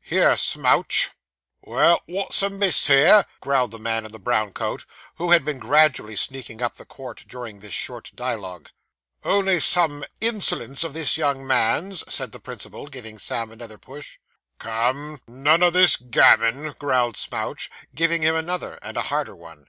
[0.00, 1.10] 'Here, Smouch!'
[1.60, 6.16] 'Well, wot's amiss here?' growled the man in the brown coat, who had been gradually
[6.16, 8.70] sneaking up the court during this short dialogue.
[9.22, 14.18] 'Only some insolence of this young man's,' said the principal, giving Sam another push.
[14.58, 19.66] 'Come, none o' this gammon,' growled Smouch, giving him another, and a harder one.